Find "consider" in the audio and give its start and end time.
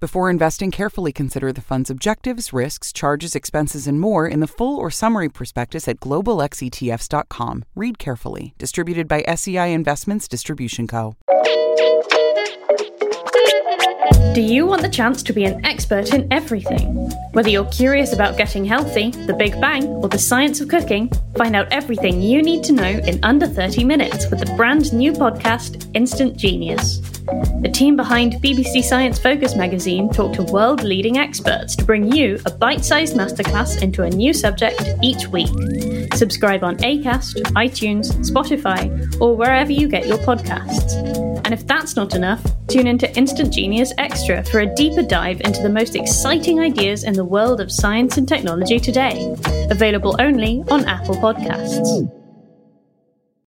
1.12-1.52